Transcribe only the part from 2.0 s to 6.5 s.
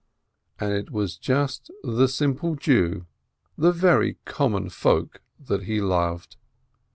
simple Jew, the very common folk, that he loved.